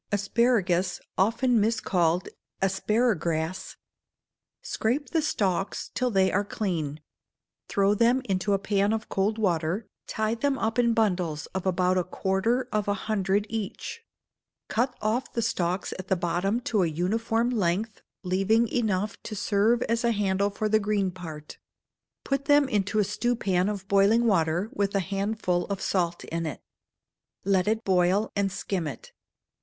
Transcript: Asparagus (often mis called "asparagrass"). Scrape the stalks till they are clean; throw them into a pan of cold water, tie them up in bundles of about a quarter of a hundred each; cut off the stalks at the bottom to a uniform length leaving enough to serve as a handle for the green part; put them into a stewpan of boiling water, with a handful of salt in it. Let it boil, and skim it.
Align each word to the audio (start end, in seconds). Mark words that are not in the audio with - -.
Asparagus 0.11 0.99
(often 1.15 1.59
mis 1.61 1.79
called 1.79 2.27
"asparagrass"). 2.59 3.75
Scrape 4.63 5.11
the 5.11 5.21
stalks 5.21 5.91
till 5.93 6.09
they 6.09 6.31
are 6.31 6.43
clean; 6.43 7.01
throw 7.69 7.93
them 7.93 8.23
into 8.25 8.53
a 8.53 8.57
pan 8.57 8.93
of 8.93 9.09
cold 9.09 9.37
water, 9.37 9.85
tie 10.07 10.33
them 10.33 10.57
up 10.57 10.79
in 10.79 10.95
bundles 10.95 11.45
of 11.53 11.67
about 11.67 11.99
a 11.99 12.03
quarter 12.03 12.67
of 12.71 12.87
a 12.87 12.95
hundred 13.05 13.45
each; 13.47 14.01
cut 14.69 14.97
off 15.03 15.31
the 15.33 15.41
stalks 15.43 15.93
at 15.99 16.07
the 16.07 16.15
bottom 16.15 16.59
to 16.61 16.81
a 16.81 16.87
uniform 16.87 17.51
length 17.51 18.01
leaving 18.23 18.67
enough 18.69 19.21
to 19.21 19.35
serve 19.35 19.83
as 19.83 20.03
a 20.03 20.13
handle 20.13 20.49
for 20.49 20.67
the 20.67 20.79
green 20.79 21.11
part; 21.11 21.59
put 22.23 22.45
them 22.45 22.67
into 22.67 22.97
a 22.97 23.03
stewpan 23.03 23.69
of 23.69 23.87
boiling 23.87 24.25
water, 24.25 24.67
with 24.73 24.95
a 24.95 24.99
handful 24.99 25.65
of 25.65 25.79
salt 25.79 26.23
in 26.23 26.47
it. 26.47 26.63
Let 27.45 27.67
it 27.67 27.83
boil, 27.83 28.31
and 28.35 28.51
skim 28.51 28.87
it. 28.87 29.11